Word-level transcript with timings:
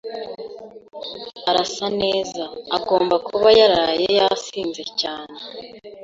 Arasa 1.49 1.87
neza. 2.01 2.43
Agomba 2.77 3.15
kuba 3.27 3.49
yaraye 3.59 4.07
yasinze 4.19 4.83
cyane. 4.99 5.37